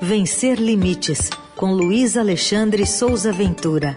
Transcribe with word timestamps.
Vencer 0.00 0.60
Limites, 0.60 1.30
com 1.56 1.72
Luiz 1.72 2.16
Alexandre 2.16 2.86
Souza 2.86 3.32
Ventura. 3.32 3.96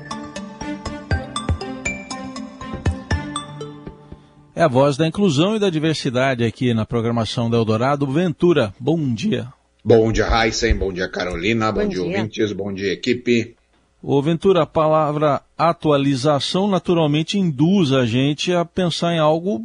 É 4.56 4.64
a 4.64 4.68
voz 4.68 4.98
da 4.98 5.08
inclusão 5.08 5.56
e 5.56 5.60
da 5.60 5.70
diversidade 5.70 6.44
aqui 6.44 6.74
na 6.74 6.86
programação 6.86 7.50
da 7.50 7.58
Eldorado. 7.58 8.08
Ventura, 8.08 8.74
bom 8.80 9.14
dia. 9.14 9.48
Bom 9.84 10.12
dia, 10.12 10.28
Heisen. 10.28 10.76
Bom 10.76 10.92
dia, 10.92 11.08
Carolina. 11.08 11.72
Bom, 11.72 11.82
bom 11.82 11.88
dia, 11.88 12.04
dia, 12.04 12.04
ouvintes. 12.04 12.52
Bom 12.52 12.74
dia, 12.74 12.94
equipe. 12.94 13.56
Ô 14.02 14.22
Ventura, 14.22 14.64
a 14.64 14.66
palavra 14.66 15.42
atualização 15.58 16.70
naturalmente 16.70 17.38
induz 17.38 17.92
a 17.92 18.06
gente 18.06 18.54
a 18.54 18.64
pensar 18.64 19.14
em 19.14 19.20
algo 19.20 19.62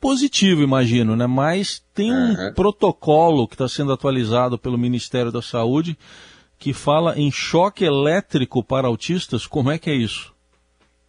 positivo, 0.00 0.62
imagino, 0.62 1.16
né? 1.16 1.26
Mas 1.26 1.82
tem 1.92 2.12
um 2.12 2.30
uhum. 2.30 2.54
protocolo 2.54 3.48
que 3.48 3.54
está 3.54 3.68
sendo 3.68 3.92
atualizado 3.92 4.56
pelo 4.56 4.78
Ministério 4.78 5.32
da 5.32 5.42
Saúde 5.42 5.98
que 6.56 6.72
fala 6.72 7.18
em 7.18 7.32
choque 7.32 7.84
elétrico 7.84 8.62
para 8.62 8.86
autistas. 8.86 9.44
Como 9.44 9.72
é 9.72 9.78
que 9.78 9.90
é 9.90 9.94
isso? 9.94 10.32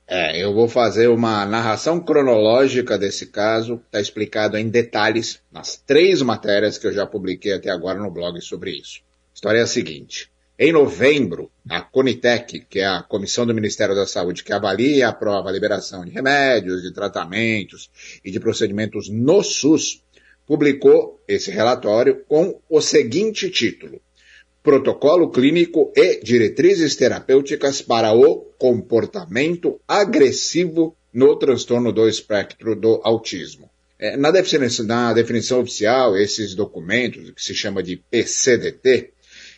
É, 0.07 0.43
eu 0.43 0.53
vou 0.53 0.67
fazer 0.67 1.07
uma 1.07 1.45
narração 1.45 1.99
cronológica 1.99 2.97
desse 2.97 3.27
caso, 3.27 3.81
está 3.85 3.99
explicado 3.99 4.57
em 4.57 4.69
detalhes 4.69 5.39
nas 5.51 5.77
três 5.77 6.21
matérias 6.21 6.77
que 6.77 6.87
eu 6.87 6.93
já 6.93 7.05
publiquei 7.05 7.53
até 7.53 7.69
agora 7.69 7.99
no 7.99 8.11
blog 8.11 8.39
sobre 8.41 8.71
isso. 8.71 9.01
A 9.01 9.35
história 9.35 9.59
é 9.59 9.63
a 9.63 9.67
seguinte. 9.67 10.31
Em 10.57 10.71
novembro, 10.71 11.51
a 11.69 11.81
Conitec, 11.81 12.61
que 12.69 12.79
é 12.79 12.85
a 12.85 13.03
comissão 13.03 13.45
do 13.45 13.53
Ministério 13.53 13.93
da 13.93 14.07
Saúde 14.07 14.41
que 14.41 14.53
avalia 14.53 14.95
e 14.95 15.03
aprova 15.03 15.49
a 15.49 15.51
liberação 15.51 16.05
de 16.05 16.11
remédios, 16.11 16.81
de 16.81 16.93
tratamentos 16.93 17.89
e 18.23 18.31
de 18.31 18.39
procedimentos 18.39 19.09
no 19.09 19.43
SUS, 19.43 20.01
publicou 20.47 21.21
esse 21.27 21.51
relatório 21.51 22.23
com 22.25 22.61
o 22.69 22.79
seguinte 22.79 23.49
título: 23.49 23.99
Protocolo 24.63 25.29
Clínico 25.29 25.91
e 25.93 26.21
Diretrizes 26.23 26.95
Terapêuticas 26.95 27.81
para 27.81 28.13
o 28.13 28.37
Comportamento 28.57 29.81
Agressivo 29.85 30.95
no 31.13 31.35
Transtorno 31.35 31.91
do 31.91 32.07
Espectro 32.07 32.77
do 32.77 33.01
Autismo. 33.03 33.69
É, 33.99 34.15
na, 34.15 34.31
definição, 34.31 34.85
na 34.85 35.13
definição 35.13 35.61
oficial, 35.61 36.17
esses 36.17 36.53
documentos, 36.55 37.31
que 37.31 37.41
se 37.41 37.53
chama 37.53 37.81
de 37.81 37.97
PCDT, 37.97 39.14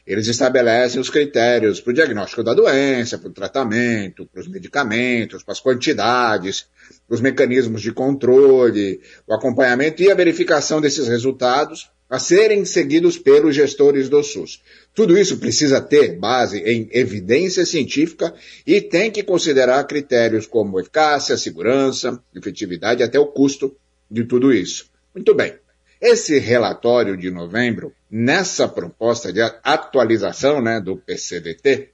eles 0.08 0.27
estabelecem 0.27 1.02
os 1.02 1.09
critérios 1.09 1.81
para 1.81 1.91
o 1.91 1.94
diagnóstico 1.94 2.41
da 2.41 2.53
doença, 2.53 3.17
para 3.17 3.27
o 3.27 3.33
tratamento, 3.33 4.25
para 4.25 4.39
os 4.39 4.47
medicamentos, 4.47 5.44
para 5.44 5.52
as 5.52 5.59
quantidades, 5.59 6.66
os 7.09 7.19
mecanismos 7.19 7.81
de 7.81 7.91
controle, 7.91 9.02
o 9.27 9.33
acompanhamento 9.33 10.02
e 10.02 10.09
a 10.09 10.16
verificação 10.16 10.80
desses 10.80 11.09
resultados 11.09 11.91
a 12.09 12.19
serem 12.19 12.64
seguidos 12.64 13.17
pelos 13.17 13.53
gestores 13.53 14.08
do 14.08 14.23
SUS. 14.23 14.64
Tudo 14.95 15.17
isso 15.17 15.39
precisa 15.39 15.81
ter 15.81 16.17
base 16.17 16.59
em 16.59 16.88
evidência 16.94 17.66
científica 17.66 18.33
e 18.66 18.80
tem 18.80 19.11
que 19.11 19.23
considerar 19.23 19.83
critérios 19.83 20.45
como 20.45 20.80
eficácia, 20.80 21.36
segurança, 21.36 22.17
efetividade 22.33 23.02
e 23.02 23.03
até 23.03 23.19
o 23.19 23.27
custo 23.27 23.75
de 24.09 24.23
tudo 24.23 24.53
isso. 24.53 24.89
Muito 25.14 25.36
bem. 25.36 25.66
Esse 25.99 26.37
relatório 26.37 27.17
de 27.17 27.31
novembro, 27.31 27.91
nessa 28.09 28.65
proposta 28.67 29.33
de 29.33 29.41
atualização 29.41 30.61
né, 30.61 30.79
do 30.79 30.95
PCDT, 30.97 31.89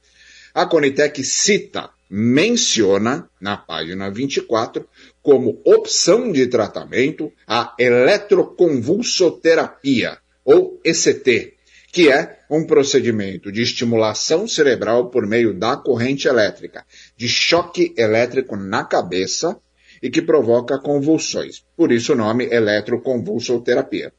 a 0.52 0.66
Conitec 0.66 1.24
cita, 1.24 1.88
menciona 2.08 3.28
na 3.40 3.56
página 3.56 4.08
24, 4.10 4.88
como 5.22 5.62
opção 5.64 6.30
de 6.30 6.46
tratamento 6.46 7.32
a 7.46 7.74
eletroconvulsoterapia, 7.78 10.18
ou 10.44 10.78
ECT, 10.84 11.54
que 11.90 12.10
é 12.10 12.40
um 12.50 12.66
procedimento 12.66 13.50
de 13.50 13.62
estimulação 13.62 14.46
cerebral 14.46 15.08
por 15.10 15.26
meio 15.26 15.54
da 15.54 15.74
corrente 15.76 16.28
elétrica, 16.28 16.84
de 17.16 17.28
choque 17.28 17.94
elétrico 17.96 18.54
na 18.54 18.84
cabeça, 18.84 19.58
e 20.04 20.10
que 20.10 20.20
provoca 20.20 20.78
convulsões. 20.78 21.64
Por 21.74 21.90
isso 21.90 22.12
o 22.12 22.16
nome 22.16 22.44
eletroconvulsoterapia. 22.52 24.12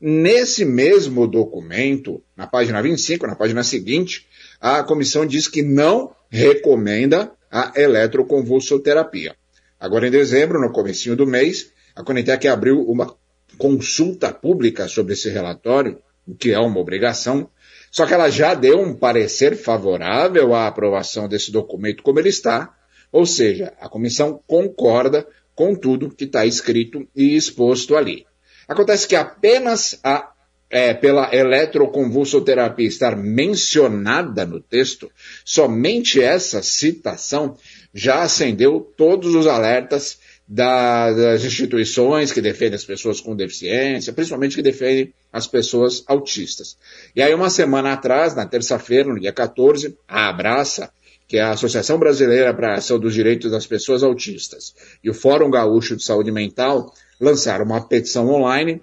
Nesse 0.00 0.64
mesmo 0.64 1.26
documento, 1.26 2.22
na 2.34 2.46
página 2.46 2.80
25, 2.80 3.26
na 3.26 3.36
página 3.36 3.62
seguinte, 3.62 4.26
a 4.58 4.82
comissão 4.82 5.26
diz 5.26 5.46
que 5.46 5.60
não 5.60 6.10
recomenda 6.30 7.30
a 7.52 7.70
eletroconvulsoterapia. 7.76 9.36
Agora, 9.78 10.08
em 10.08 10.10
dezembro, 10.10 10.58
no 10.58 10.72
comecinho 10.72 11.14
do 11.14 11.26
mês, 11.26 11.70
a 11.94 12.02
Conitec 12.02 12.48
abriu 12.48 12.80
uma 12.88 13.14
consulta 13.58 14.32
pública 14.32 14.88
sobre 14.88 15.12
esse 15.12 15.28
relatório, 15.28 15.98
o 16.26 16.34
que 16.34 16.52
é 16.52 16.58
uma 16.58 16.80
obrigação, 16.80 17.50
só 17.90 18.06
que 18.06 18.14
ela 18.14 18.30
já 18.30 18.54
deu 18.54 18.80
um 18.80 18.94
parecer 18.94 19.54
favorável 19.54 20.54
à 20.54 20.66
aprovação 20.66 21.28
desse 21.28 21.52
documento 21.52 22.02
como 22.02 22.18
ele 22.18 22.30
está, 22.30 22.74
ou 23.10 23.26
seja, 23.26 23.72
a 23.80 23.88
comissão 23.88 24.40
concorda 24.46 25.26
com 25.54 25.74
tudo 25.74 26.10
que 26.10 26.24
está 26.24 26.44
escrito 26.44 27.08
e 27.14 27.34
exposto 27.34 27.96
ali. 27.96 28.26
Acontece 28.68 29.08
que 29.08 29.16
apenas 29.16 29.98
a, 30.04 30.32
é, 30.68 30.92
pela 30.92 31.34
eletroconvulsoterapia 31.34 32.86
estar 32.86 33.16
mencionada 33.16 34.44
no 34.44 34.60
texto, 34.60 35.10
somente 35.44 36.20
essa 36.20 36.62
citação 36.62 37.56
já 37.94 38.22
acendeu 38.22 38.80
todos 38.96 39.34
os 39.34 39.46
alertas 39.46 40.18
da, 40.46 41.12
das 41.12 41.44
instituições 41.44 42.32
que 42.32 42.40
defendem 42.40 42.76
as 42.76 42.84
pessoas 42.84 43.20
com 43.20 43.34
deficiência, 43.34 44.12
principalmente 44.12 44.54
que 44.54 44.62
defendem 44.62 45.12
as 45.32 45.46
pessoas 45.46 46.04
autistas. 46.06 46.76
E 47.14 47.22
aí, 47.22 47.34
uma 47.34 47.50
semana 47.50 47.92
atrás, 47.92 48.34
na 48.34 48.46
terça-feira, 48.46 49.08
no 49.08 49.20
dia 49.20 49.32
14, 49.32 49.96
a 50.06 50.28
Abraça 50.28 50.90
que 51.26 51.38
é 51.38 51.42
a 51.42 51.50
Associação 51.50 51.98
Brasileira 51.98 52.54
para 52.54 52.72
a 52.72 52.78
Ação 52.78 52.98
dos 52.98 53.14
Direitos 53.14 53.50
das 53.50 53.66
Pessoas 53.66 54.02
Autistas, 54.02 54.74
e 55.02 55.10
o 55.10 55.14
Fórum 55.14 55.50
Gaúcho 55.50 55.96
de 55.96 56.04
Saúde 56.04 56.30
Mental 56.30 56.92
lançaram 57.20 57.64
uma 57.64 57.80
petição 57.80 58.28
online 58.28 58.80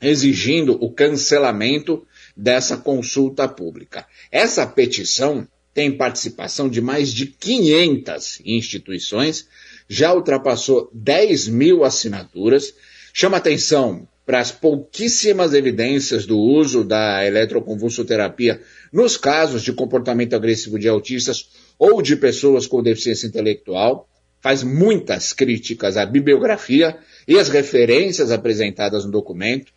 exigindo 0.00 0.76
o 0.82 0.92
cancelamento 0.92 2.04
dessa 2.36 2.76
consulta 2.76 3.46
pública. 3.46 4.06
Essa 4.30 4.66
petição 4.66 5.46
tem 5.72 5.96
participação 5.96 6.68
de 6.68 6.80
mais 6.80 7.12
de 7.12 7.26
500 7.26 8.42
instituições, 8.44 9.46
já 9.88 10.12
ultrapassou 10.12 10.90
10 10.92 11.48
mil 11.48 11.84
assinaturas, 11.84 12.74
chama 13.12 13.38
atenção 13.38 14.06
para 14.24 14.38
as 14.38 14.52
pouquíssimas 14.52 15.52
evidências 15.52 16.26
do 16.26 16.38
uso 16.38 16.84
da 16.84 17.26
eletroconvulsoterapia 17.26 18.60
nos 18.92 19.16
casos 19.16 19.62
de 19.62 19.72
comportamento 19.72 20.34
agressivo 20.34 20.78
de 20.78 20.88
autistas 20.88 21.48
ou 21.84 22.00
de 22.00 22.14
pessoas 22.14 22.64
com 22.64 22.80
deficiência 22.80 23.26
intelectual, 23.26 24.08
faz 24.40 24.62
muitas 24.62 25.32
críticas 25.32 25.96
à 25.96 26.06
bibliografia 26.06 26.96
e 27.26 27.36
às 27.36 27.48
referências 27.48 28.30
apresentadas 28.30 29.04
no 29.04 29.10
documento, 29.10 29.72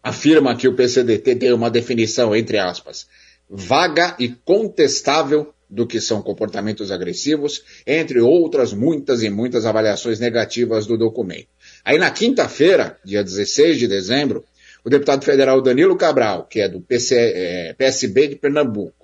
afirma 0.00 0.54
que 0.54 0.68
o 0.68 0.76
PCDT 0.76 1.34
tem 1.34 1.52
uma 1.52 1.68
definição, 1.68 2.34
entre 2.36 2.58
aspas, 2.58 3.08
vaga 3.50 4.14
e 4.20 4.28
contestável 4.28 5.52
do 5.68 5.84
que 5.84 6.00
são 6.00 6.22
comportamentos 6.22 6.92
agressivos, 6.92 7.64
entre 7.84 8.20
outras 8.20 8.72
muitas 8.72 9.24
e 9.24 9.28
muitas 9.28 9.66
avaliações 9.66 10.20
negativas 10.20 10.86
do 10.86 10.96
documento. 10.96 11.48
Aí 11.84 11.98
na 11.98 12.12
quinta-feira, 12.12 13.00
dia 13.04 13.24
16 13.24 13.80
de 13.80 13.88
dezembro, 13.88 14.44
o 14.84 14.90
deputado 14.90 15.24
federal 15.24 15.60
Danilo 15.60 15.96
Cabral, 15.96 16.44
que 16.44 16.60
é 16.60 16.68
do 16.68 16.80
PC, 16.80 17.16
é, 17.16 17.74
PSB 17.76 18.28
de 18.28 18.36
Pernambuco, 18.36 19.01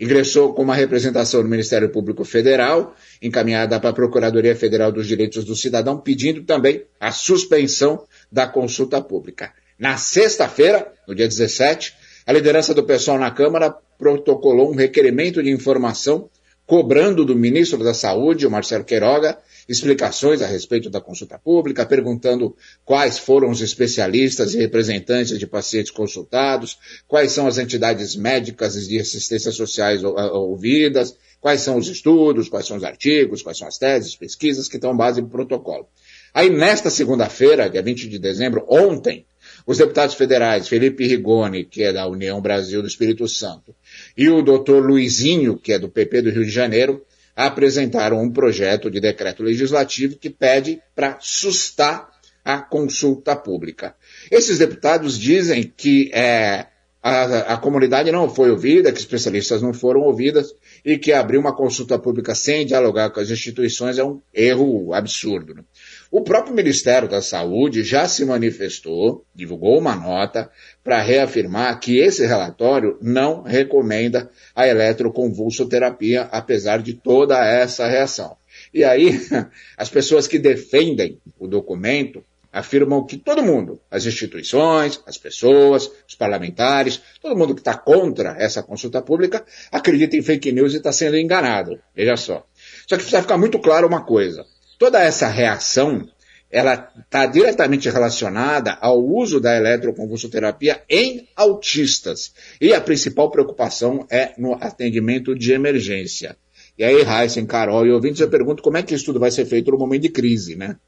ingressou 0.00 0.54
com 0.54 0.62
uma 0.62 0.74
representação 0.74 1.42
no 1.42 1.48
Ministério 1.48 1.90
Público 1.90 2.24
Federal, 2.24 2.94
encaminhada 3.20 3.78
para 3.78 3.90
a 3.90 3.92
Procuradoria 3.92 4.56
Federal 4.56 4.90
dos 4.90 5.06
Direitos 5.06 5.44
do 5.44 5.54
Cidadão, 5.54 5.98
pedindo 5.98 6.42
também 6.42 6.84
a 6.98 7.12
suspensão 7.12 8.06
da 8.32 8.46
consulta 8.46 9.00
pública. 9.02 9.52
Na 9.78 9.98
sexta-feira, 9.98 10.90
no 11.06 11.14
dia 11.14 11.28
17, 11.28 11.94
a 12.26 12.32
liderança 12.32 12.72
do 12.72 12.82
pessoal 12.82 13.18
na 13.18 13.30
Câmara 13.30 13.74
protocolou 13.98 14.72
um 14.72 14.74
requerimento 14.74 15.42
de 15.42 15.50
informação 15.50 16.30
cobrando 16.70 17.24
do 17.24 17.34
ministro 17.34 17.82
da 17.82 17.92
Saúde, 17.92 18.46
o 18.46 18.50
Marcelo 18.50 18.84
Queiroga, 18.84 19.36
explicações 19.68 20.40
a 20.40 20.46
respeito 20.46 20.88
da 20.88 21.00
consulta 21.00 21.36
pública, 21.36 21.84
perguntando 21.84 22.54
quais 22.84 23.18
foram 23.18 23.50
os 23.50 23.60
especialistas 23.60 24.54
e 24.54 24.58
representantes 24.58 25.36
de 25.36 25.48
pacientes 25.48 25.90
consultados, 25.90 26.78
quais 27.08 27.32
são 27.32 27.48
as 27.48 27.58
entidades 27.58 28.14
médicas 28.14 28.76
e 28.76 28.88
de 28.88 29.00
assistência 29.00 29.50
sociais 29.50 30.04
ouvidas, 30.04 31.16
quais 31.40 31.60
são 31.60 31.76
os 31.76 31.88
estudos, 31.88 32.48
quais 32.48 32.68
são 32.68 32.76
os 32.76 32.84
artigos, 32.84 33.42
quais 33.42 33.58
são 33.58 33.66
as 33.66 33.76
teses, 33.76 34.14
pesquisas 34.14 34.68
que 34.68 34.76
estão 34.76 34.96
base 34.96 35.20
no 35.20 35.28
protocolo. 35.28 35.88
Aí, 36.32 36.50
nesta 36.50 36.88
segunda-feira, 36.88 37.68
dia 37.68 37.82
20 37.82 38.08
de 38.08 38.16
dezembro, 38.16 38.64
ontem, 38.68 39.26
os 39.70 39.78
deputados 39.78 40.16
federais 40.16 40.66
Felipe 40.66 41.06
Rigoni, 41.06 41.64
que 41.64 41.84
é 41.84 41.92
da 41.92 42.04
União 42.04 42.40
Brasil 42.40 42.82
do 42.82 42.88
Espírito 42.88 43.28
Santo, 43.28 43.72
e 44.16 44.28
o 44.28 44.42
doutor 44.42 44.84
Luizinho, 44.84 45.56
que 45.56 45.72
é 45.72 45.78
do 45.78 45.88
PP 45.88 46.22
do 46.22 46.30
Rio 46.30 46.44
de 46.44 46.50
Janeiro, 46.50 47.06
apresentaram 47.36 48.20
um 48.20 48.32
projeto 48.32 48.90
de 48.90 48.98
decreto 48.98 49.44
legislativo 49.44 50.16
que 50.16 50.28
pede 50.28 50.82
para 50.92 51.18
sustar 51.20 52.10
a 52.44 52.60
consulta 52.60 53.36
pública. 53.36 53.94
Esses 54.28 54.58
deputados 54.58 55.16
dizem 55.16 55.62
que 55.62 56.10
é, 56.12 56.66
a, 57.00 57.54
a, 57.54 57.56
comunidade 57.56 58.10
não 58.10 58.28
foi 58.28 58.50
ouvida, 58.50 58.90
que 58.90 58.98
especialistas 58.98 59.62
não 59.62 59.72
foram 59.72 60.00
ouvidas 60.00 60.52
e 60.84 60.98
que 60.98 61.12
abrir 61.12 61.38
uma 61.38 61.54
consulta 61.54 61.96
pública 61.96 62.34
sem 62.34 62.66
dialogar 62.66 63.10
com 63.10 63.20
as 63.20 63.30
instituições 63.30 63.98
é 63.98 64.04
um 64.04 64.20
erro 64.34 64.92
absurdo. 64.92 65.54
Né? 65.54 65.62
O 66.12 66.22
próprio 66.22 66.52
Ministério 66.52 67.08
da 67.08 67.22
Saúde 67.22 67.84
já 67.84 68.08
se 68.08 68.24
manifestou, 68.24 69.24
divulgou 69.32 69.78
uma 69.78 69.94
nota 69.94 70.50
para 70.82 71.00
reafirmar 71.00 71.78
que 71.78 71.98
esse 71.98 72.26
relatório 72.26 72.98
não 73.00 73.42
recomenda 73.42 74.28
a 74.52 74.66
eletroconvulsoterapia, 74.66 76.22
apesar 76.22 76.82
de 76.82 76.94
toda 76.94 77.38
essa 77.46 77.86
reação. 77.86 78.36
E 78.74 78.82
aí, 78.82 79.20
as 79.78 79.88
pessoas 79.88 80.26
que 80.26 80.36
defendem 80.36 81.20
o 81.38 81.46
documento 81.46 82.24
afirmam 82.52 83.06
que 83.06 83.16
todo 83.16 83.40
mundo, 83.40 83.80
as 83.88 84.04
instituições, 84.04 85.00
as 85.06 85.16
pessoas, 85.16 85.88
os 86.08 86.16
parlamentares, 86.16 87.00
todo 87.22 87.36
mundo 87.36 87.54
que 87.54 87.60
está 87.60 87.76
contra 87.76 88.34
essa 88.36 88.64
consulta 88.64 89.00
pública, 89.00 89.44
acredita 89.70 90.16
em 90.16 90.22
fake 90.22 90.50
news 90.50 90.74
e 90.74 90.78
está 90.78 90.90
sendo 90.90 91.16
enganado. 91.16 91.78
Veja 91.94 92.16
só. 92.16 92.44
Só 92.88 92.96
que 92.96 93.02
precisa 93.04 93.22
ficar 93.22 93.38
muito 93.38 93.60
claro 93.60 93.86
uma 93.86 94.04
coisa. 94.04 94.44
Toda 94.80 94.98
essa 94.98 95.28
reação, 95.28 96.08
ela 96.50 96.90
está 96.98 97.26
diretamente 97.26 97.90
relacionada 97.90 98.78
ao 98.80 98.98
uso 98.98 99.38
da 99.38 99.54
eletroconvulsoterapia 99.54 100.82
em 100.88 101.28
autistas. 101.36 102.32
E 102.58 102.72
a 102.72 102.80
principal 102.80 103.30
preocupação 103.30 104.06
é 104.10 104.32
no 104.38 104.54
atendimento 104.54 105.34
de 105.34 105.52
emergência. 105.52 106.34
E 106.78 106.82
aí, 106.82 107.02
Heisen, 107.02 107.44
Carol 107.44 107.84
e 107.84 107.92
ouvintes, 107.92 108.22
eu 108.22 108.30
pergunto 108.30 108.62
como 108.62 108.78
é 108.78 108.82
que 108.82 108.94
isso 108.94 109.04
tudo 109.04 109.20
vai 109.20 109.30
ser 109.30 109.44
feito 109.44 109.70
no 109.70 109.76
momento 109.76 110.00
de 110.00 110.08
crise, 110.08 110.56
né? 110.56 110.78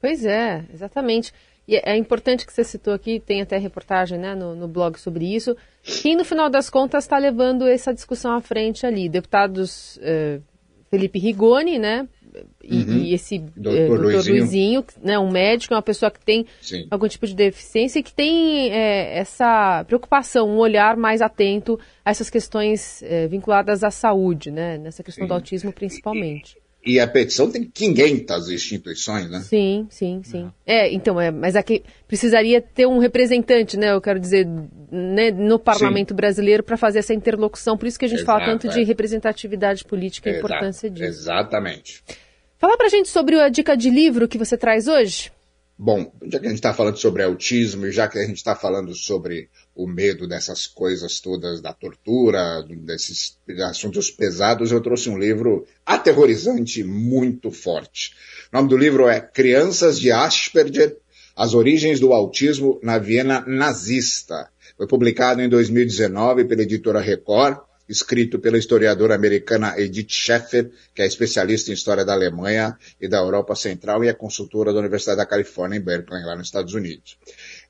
Pois 0.00 0.24
é, 0.24 0.64
exatamente. 0.74 1.32
E 1.68 1.76
é 1.76 1.96
importante 1.96 2.44
que 2.44 2.52
você 2.52 2.64
citou 2.64 2.92
aqui, 2.92 3.20
tem 3.20 3.40
até 3.40 3.56
reportagem 3.56 4.18
né, 4.18 4.34
no, 4.34 4.56
no 4.56 4.66
blog 4.66 4.98
sobre 4.98 5.32
isso. 5.32 5.56
Quem, 6.02 6.16
no 6.16 6.24
final 6.24 6.50
das 6.50 6.68
contas, 6.68 7.04
está 7.04 7.16
levando 7.16 7.68
essa 7.68 7.94
discussão 7.94 8.32
à 8.32 8.40
frente 8.40 8.84
ali? 8.84 9.08
Deputados 9.08 9.96
eh, 10.02 10.40
Felipe 10.90 11.20
Rigoni, 11.20 11.78
né? 11.78 12.08
E, 12.62 12.76
uhum. 12.76 12.96
e 12.98 13.14
esse 13.14 13.38
doutor, 13.38 13.76
eh, 13.76 13.86
doutor 13.86 14.04
Luizinho, 14.04 14.38
Luizinho 14.38 14.84
né, 15.02 15.18
um 15.18 15.30
médico, 15.30 15.74
uma 15.74 15.82
pessoa 15.82 16.10
que 16.10 16.20
tem 16.24 16.46
Sim. 16.60 16.86
algum 16.90 17.08
tipo 17.08 17.26
de 17.26 17.34
deficiência 17.34 17.98
e 17.98 18.02
que 18.02 18.12
tem 18.12 18.70
eh, 18.70 19.18
essa 19.18 19.84
preocupação, 19.84 20.48
um 20.48 20.58
olhar 20.58 20.96
mais 20.96 21.22
atento 21.22 21.78
a 22.04 22.10
essas 22.10 22.28
questões 22.28 23.02
eh, 23.02 23.26
vinculadas 23.28 23.82
à 23.82 23.90
saúde, 23.90 24.50
né? 24.50 24.78
Nessa 24.78 25.02
questão 25.02 25.24
Sim. 25.24 25.28
do 25.28 25.34
autismo 25.34 25.72
principalmente. 25.72 26.56
E, 26.84 26.94
e 26.94 27.00
a 27.00 27.06
petição 27.06 27.50
tem 27.50 27.64
500 27.64 28.48
instituições, 28.50 29.30
né? 29.30 29.40
Sim, 29.40 29.86
sim, 29.90 30.22
sim. 30.24 30.50
É, 30.64 30.86
é 30.86 30.94
então, 30.94 31.20
é, 31.20 31.30
mas 31.30 31.56
aqui 31.56 31.82
precisaria 32.06 32.62
ter 32.62 32.86
um 32.86 32.98
representante, 32.98 33.76
né? 33.76 33.92
Eu 33.92 34.00
quero 34.00 34.18
dizer, 34.18 34.46
né, 34.90 35.30
no 35.30 35.58
parlamento 35.58 36.10
sim. 36.10 36.16
brasileiro 36.16 36.62
para 36.62 36.76
fazer 36.76 37.00
essa 37.00 37.12
interlocução. 37.12 37.76
Por 37.76 37.86
isso 37.86 37.98
que 37.98 38.04
a 38.04 38.08
gente 38.08 38.22
Exato, 38.22 38.40
fala 38.40 38.50
tanto 38.50 38.68
é. 38.68 38.70
de 38.70 38.84
representatividade 38.84 39.84
política 39.84 40.30
e 40.30 40.34
a 40.34 40.38
importância 40.38 40.88
disso. 40.88 41.04
Exatamente. 41.04 42.02
Fala 42.58 42.76
pra 42.76 42.88
gente 42.88 43.08
sobre 43.08 43.40
a 43.40 43.48
dica 43.48 43.76
de 43.76 43.88
livro 43.88 44.26
que 44.26 44.36
você 44.36 44.56
traz 44.56 44.88
hoje. 44.88 45.30
Bom, 45.78 46.12
já 46.24 46.40
que 46.40 46.46
a 46.46 46.48
gente 46.48 46.58
está 46.58 46.74
falando 46.74 46.96
sobre 46.96 47.22
autismo 47.22 47.86
e 47.86 47.92
já 47.92 48.08
que 48.08 48.18
a 48.18 48.26
gente 48.26 48.38
está 48.38 48.56
falando 48.56 48.92
sobre 48.96 49.48
o 49.76 49.86
medo 49.86 50.26
dessas 50.26 50.66
coisas 50.66 51.20
todas, 51.20 51.60
da 51.60 51.72
tortura, 51.72 52.64
desses 52.68 53.38
assuntos 53.64 54.10
pesados, 54.10 54.72
eu 54.72 54.80
trouxe 54.80 55.08
um 55.08 55.16
livro 55.16 55.64
aterrorizante, 55.86 56.82
muito 56.82 57.52
forte. 57.52 58.12
O 58.52 58.56
nome 58.56 58.68
do 58.68 58.76
livro 58.76 59.08
é 59.08 59.20
Crianças 59.20 60.00
de 60.00 60.10
Asperger, 60.10 60.96
As 61.36 61.54
Origens 61.54 62.00
do 62.00 62.12
Autismo 62.12 62.80
na 62.82 62.98
Viena 62.98 63.44
Nazista. 63.46 64.50
Foi 64.76 64.88
publicado 64.88 65.40
em 65.40 65.48
2019 65.48 66.44
pela 66.44 66.62
editora 66.62 66.98
Record 66.98 67.67
escrito 67.88 68.38
pela 68.38 68.58
historiadora 68.58 69.14
americana 69.14 69.74
Edith 69.78 70.10
Schaeffer, 70.10 70.70
que 70.94 71.02
é 71.02 71.06
especialista 71.06 71.70
em 71.70 71.74
história 71.74 72.04
da 72.04 72.12
Alemanha 72.12 72.76
e 73.00 73.08
da 73.08 73.18
Europa 73.18 73.54
Central 73.54 74.04
e 74.04 74.08
é 74.08 74.12
consultora 74.12 74.72
da 74.72 74.80
Universidade 74.80 75.18
da 75.18 75.26
Califórnia 75.26 75.78
em 75.78 75.80
Berkeley, 75.80 76.24
lá 76.24 76.36
nos 76.36 76.48
Estados 76.48 76.74
Unidos. 76.74 77.18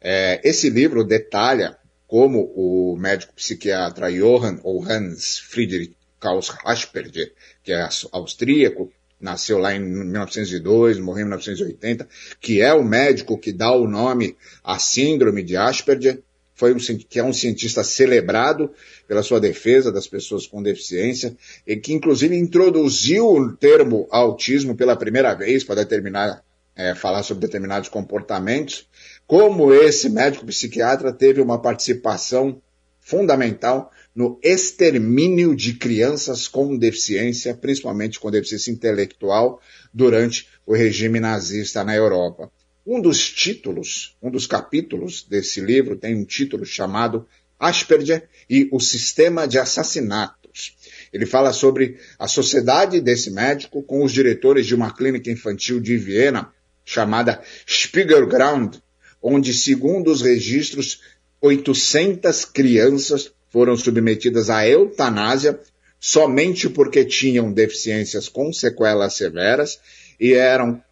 É, 0.00 0.40
esse 0.42 0.68
livro 0.68 1.04
detalha 1.04 1.76
como 2.06 2.52
o 2.56 2.96
médico 2.96 3.34
psiquiatra 3.34 4.10
Johann 4.10 4.60
ou 4.62 4.82
Hans 4.82 5.38
Friedrich 5.38 5.94
Klaus 6.18 6.52
Asperger, 6.64 7.32
que 7.62 7.72
é 7.72 7.88
austríaco, 8.12 8.92
nasceu 9.20 9.58
lá 9.58 9.74
em 9.74 9.80
1902, 9.80 10.98
morreu 10.98 11.22
em 11.22 11.28
1980, 11.28 12.08
que 12.40 12.60
é 12.60 12.72
o 12.72 12.84
médico 12.84 13.38
que 13.38 13.52
dá 13.52 13.72
o 13.72 13.86
nome 13.86 14.36
à 14.64 14.78
síndrome 14.78 15.42
de 15.42 15.56
Asperger, 15.56 16.22
foi 16.58 16.74
um, 16.74 16.78
que 16.78 17.20
é 17.20 17.24
um 17.24 17.32
cientista 17.32 17.84
celebrado 17.84 18.72
pela 19.06 19.22
sua 19.22 19.38
defesa 19.38 19.92
das 19.92 20.08
pessoas 20.08 20.44
com 20.44 20.60
deficiência 20.60 21.36
e 21.64 21.76
que 21.76 21.92
inclusive 21.92 22.36
introduziu 22.36 23.28
o 23.28 23.56
termo 23.56 24.08
autismo 24.10 24.74
pela 24.74 24.96
primeira 24.96 25.32
vez 25.34 25.62
para 25.62 25.76
determinar, 25.76 26.42
é, 26.74 26.96
falar 26.96 27.22
sobre 27.22 27.46
determinados 27.46 27.88
comportamentos. 27.88 28.88
Como 29.24 29.72
esse 29.72 30.08
médico 30.08 30.44
psiquiatra 30.46 31.12
teve 31.12 31.40
uma 31.40 31.62
participação 31.62 32.60
fundamental 32.98 33.92
no 34.12 34.36
extermínio 34.42 35.54
de 35.54 35.74
crianças 35.74 36.48
com 36.48 36.76
deficiência, 36.76 37.54
principalmente 37.54 38.18
com 38.18 38.32
deficiência 38.32 38.72
intelectual, 38.72 39.60
durante 39.94 40.48
o 40.66 40.74
regime 40.74 41.20
nazista 41.20 41.84
na 41.84 41.94
Europa. 41.94 42.50
Um 42.90 43.02
dos 43.02 43.28
títulos, 43.28 44.16
um 44.22 44.30
dos 44.30 44.46
capítulos 44.46 45.22
desse 45.22 45.60
livro 45.60 45.94
tem 45.94 46.14
um 46.14 46.24
título 46.24 46.64
chamado 46.64 47.28
Asperger 47.60 48.26
e 48.48 48.66
o 48.72 48.80
Sistema 48.80 49.46
de 49.46 49.58
Assassinatos. 49.58 50.74
Ele 51.12 51.26
fala 51.26 51.52
sobre 51.52 51.98
a 52.18 52.26
sociedade 52.26 52.98
desse 53.02 53.30
médico 53.30 53.82
com 53.82 54.02
os 54.02 54.10
diretores 54.10 54.64
de 54.64 54.74
uma 54.74 54.90
clínica 54.90 55.30
infantil 55.30 55.80
de 55.80 55.98
Viena 55.98 56.50
chamada 56.82 57.42
Spiegelground, 57.68 58.76
onde, 59.20 59.52
segundo 59.52 60.10
os 60.10 60.22
registros, 60.22 61.02
800 61.42 62.46
crianças 62.46 63.30
foram 63.50 63.76
submetidas 63.76 64.48
à 64.48 64.66
eutanásia 64.66 65.60
somente 66.00 66.70
porque 66.70 67.04
tinham 67.04 67.52
deficiências 67.52 68.30
com 68.30 68.50
sequelas 68.50 69.12
severas 69.12 69.78
e 70.18 70.32
eram 70.32 70.82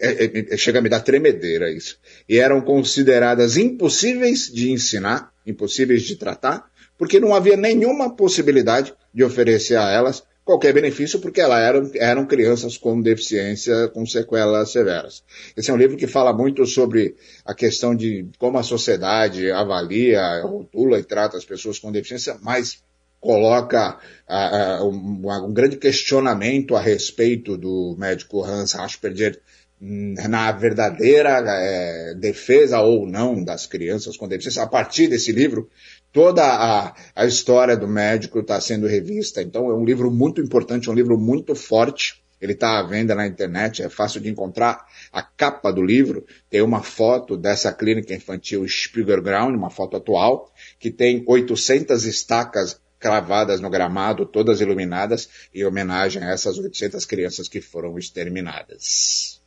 é, 0.00 0.24
é, 0.24 0.54
é, 0.54 0.56
chega 0.56 0.78
a 0.78 0.82
me 0.82 0.88
dar 0.88 1.00
tremedeira 1.00 1.70
isso. 1.70 1.98
E 2.28 2.38
eram 2.38 2.60
consideradas 2.60 3.56
impossíveis 3.56 4.50
de 4.52 4.70
ensinar, 4.70 5.32
impossíveis 5.46 6.02
de 6.02 6.16
tratar, 6.16 6.70
porque 6.96 7.20
não 7.20 7.34
havia 7.34 7.56
nenhuma 7.56 8.14
possibilidade 8.14 8.94
de 9.12 9.24
oferecer 9.24 9.76
a 9.76 9.90
elas 9.90 10.22
qualquer 10.44 10.72
benefício, 10.72 11.20
porque 11.20 11.40
elas 11.40 11.60
eram, 11.60 11.90
eram 11.94 12.26
crianças 12.26 12.76
com 12.76 13.00
deficiência, 13.00 13.88
com 13.88 14.04
sequelas 14.04 14.70
severas. 14.70 15.22
Esse 15.56 15.70
é 15.70 15.74
um 15.74 15.76
livro 15.76 15.96
que 15.96 16.06
fala 16.06 16.32
muito 16.32 16.66
sobre 16.66 17.14
a 17.44 17.54
questão 17.54 17.94
de 17.94 18.26
como 18.38 18.58
a 18.58 18.62
sociedade 18.62 19.50
avalia, 19.50 20.42
rotula 20.42 20.98
e 20.98 21.04
trata 21.04 21.36
as 21.36 21.44
pessoas 21.44 21.78
com 21.78 21.92
deficiência, 21.92 22.36
mas 22.42 22.82
coloca 23.22 24.00
uh, 24.28 24.84
um, 24.84 25.46
um, 25.46 25.52
grande 25.52 25.76
questionamento 25.76 26.74
a 26.74 26.80
respeito 26.80 27.56
do 27.56 27.94
médico 27.96 28.42
Hans 28.42 28.74
Asperger 28.74 29.40
na 29.84 30.52
verdadeira 30.52 31.42
é, 31.44 32.14
defesa 32.14 32.80
ou 32.80 33.04
não 33.04 33.42
das 33.42 33.66
crianças 33.66 34.16
com 34.16 34.28
deficiência. 34.28 34.62
A 34.62 34.66
partir 34.68 35.08
desse 35.08 35.32
livro, 35.32 35.68
toda 36.12 36.44
a, 36.44 36.94
a 37.16 37.26
história 37.26 37.76
do 37.76 37.88
médico 37.88 38.38
está 38.38 38.60
sendo 38.60 38.86
revista. 38.86 39.42
Então 39.42 39.68
é 39.68 39.74
um 39.74 39.84
livro 39.84 40.08
muito 40.08 40.40
importante, 40.40 40.88
um 40.88 40.94
livro 40.94 41.18
muito 41.18 41.56
forte. 41.56 42.22
Ele 42.40 42.52
está 42.52 42.78
à 42.78 42.82
venda 42.84 43.14
na 43.16 43.26
internet, 43.26 43.82
é 43.82 43.88
fácil 43.88 44.20
de 44.20 44.28
encontrar. 44.28 44.86
A 45.12 45.20
capa 45.20 45.72
do 45.72 45.82
livro 45.82 46.24
tem 46.48 46.62
uma 46.62 46.82
foto 46.82 47.36
dessa 47.36 47.72
clínica 47.72 48.14
infantil 48.14 48.64
Spiegelground, 48.68 49.56
uma 49.56 49.70
foto 49.70 49.96
atual, 49.96 50.52
que 50.78 50.92
tem 50.92 51.24
800 51.26 52.04
estacas 52.04 52.80
cravadas 53.00 53.60
no 53.60 53.68
gramado, 53.68 54.26
todas 54.26 54.60
iluminadas, 54.60 55.28
em 55.52 55.64
homenagem 55.64 56.22
a 56.22 56.30
essas 56.30 56.56
800 56.56 57.04
crianças 57.04 57.48
que 57.48 57.60
foram 57.60 57.98
exterminadas. 57.98 59.41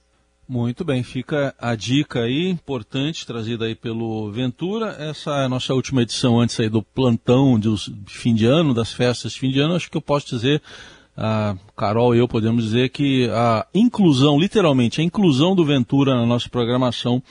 Muito 0.47 0.85
bem, 0.85 1.01
fica 1.01 1.55
a 1.57 1.73
dica 1.73 2.19
aí, 2.19 2.47
importante, 2.47 3.25
trazida 3.25 3.65
aí 3.65 3.73
pelo 3.73 4.31
Ventura. 4.31 4.95
Essa 4.99 5.31
é 5.31 5.45
a 5.45 5.49
nossa 5.49 5.73
última 5.73 6.03
edição 6.03 6.39
antes 6.39 6.59
aí 6.59 6.69
do 6.69 6.83
plantão 6.83 7.59
de 7.59 7.69
fim 8.05 8.35
de 8.35 8.45
ano, 8.45 8.71
das 8.71 8.93
festas 8.93 9.33
de 9.33 9.39
fim 9.39 9.49
de 9.49 9.59
ano. 9.59 9.73
Acho 9.73 9.89
que 9.89 9.97
eu 9.97 10.01
posso 10.01 10.27
dizer, 10.27 10.61
a 11.17 11.55
Carol 11.75 12.13
e 12.13 12.19
eu 12.19 12.27
podemos 12.27 12.63
dizer 12.65 12.89
que 12.89 13.27
a 13.31 13.65
inclusão, 13.73 14.39
literalmente, 14.39 15.01
a 15.01 15.03
inclusão 15.03 15.55
do 15.55 15.65
Ventura 15.65 16.13
na 16.13 16.27
nossa 16.27 16.47
programação 16.47 17.23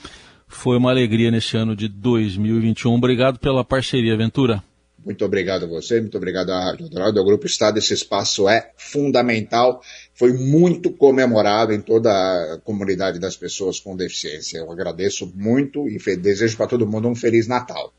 foi 0.45 0.77
uma 0.77 0.89
alegria 0.89 1.31
nesse 1.31 1.55
ano 1.55 1.73
de 1.73 1.87
2021. 1.87 2.93
Obrigado 2.93 3.39
pela 3.39 3.63
parceria, 3.63 4.17
Ventura. 4.17 4.61
Muito 5.05 5.23
obrigado 5.23 5.65
a 5.65 5.67
você, 5.67 6.01
muito 6.01 6.17
obrigado 6.17 6.49
à 6.49 6.65
Rádio 6.65 6.89
Dourado, 6.89 7.19
ao 7.19 7.25
Grupo 7.25 7.45
Estado. 7.45 7.77
Esse 7.77 7.93
espaço 7.93 8.49
é 8.49 8.71
fundamental, 8.75 9.79
foi 10.15 10.33
muito 10.33 10.91
comemorado 10.91 11.71
em 11.71 11.79
toda 11.79 12.09
a 12.11 12.57
comunidade 12.57 13.19
das 13.19 13.37
pessoas 13.37 13.79
com 13.79 13.95
deficiência. 13.95 14.57
Eu 14.57 14.71
agradeço 14.71 15.31
muito 15.35 15.87
e 15.87 15.99
desejo 16.17 16.57
para 16.57 16.65
todo 16.65 16.87
mundo 16.87 17.07
um 17.07 17.13
Feliz 17.13 17.47
Natal. 17.47 17.93